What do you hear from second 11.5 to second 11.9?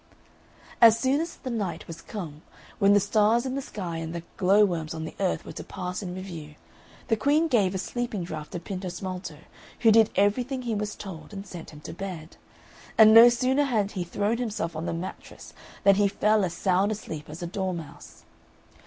him